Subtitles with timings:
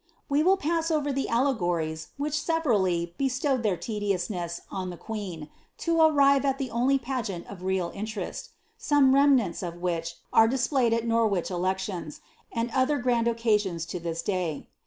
[0.29, 6.01] We will pass over tlie allegories which aevenilly" bestowed thtir tediousneas" on the queen, to
[6.01, 11.05] arrive at ih« only pageant of real interest, some remnants of which are displayed at
[11.05, 12.19] Norwich elections,
[12.51, 14.69] and other grand occasions, to this day.